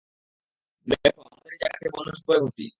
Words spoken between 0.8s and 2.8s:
দেখ, আমাদের এই জায়গাতে বন্য শূকরে ভর্তি।